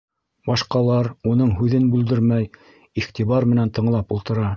[0.49, 2.47] Башҡалар уның һүҙен бүлдермәй,
[3.03, 4.49] иғтибар менән тыңлап ултыра.